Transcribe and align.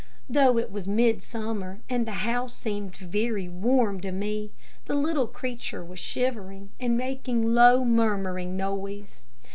Though 0.27 0.57
it 0.57 0.71
was 0.71 0.87
midsummer, 0.87 1.81
and 1.87 2.07
the 2.07 2.13
house 2.25 2.55
seemed 2.55 2.97
very 2.97 3.47
warm 3.47 4.01
to 4.01 4.11
me, 4.11 4.51
the 4.85 4.95
little 4.95 5.27
creature 5.27 5.85
was 5.85 5.99
shivering, 5.99 6.71
and 6.79 6.97
making 6.97 7.43
a 7.43 7.47
low 7.49 7.85
murmuring 7.85 8.57
noise. 8.57 9.25